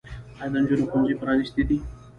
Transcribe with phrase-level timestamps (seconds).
[0.39, 1.77] آیا د نجونو ښوونځي پرانیستي دي؟